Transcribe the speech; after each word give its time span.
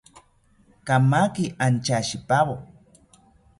Kamaki 0.87 1.45
anchashipawo 1.65 2.55